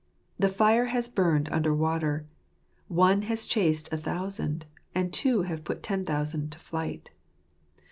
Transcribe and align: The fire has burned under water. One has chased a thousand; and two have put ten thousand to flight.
The 0.39 0.49
fire 0.49 0.85
has 0.85 1.07
burned 1.09 1.47
under 1.51 1.75
water. 1.75 2.25
One 2.87 3.21
has 3.29 3.45
chased 3.45 3.87
a 3.93 3.97
thousand; 3.97 4.65
and 4.95 5.13
two 5.13 5.43
have 5.43 5.63
put 5.63 5.83
ten 5.83 6.05
thousand 6.05 6.51
to 6.53 6.57
flight. 6.57 7.11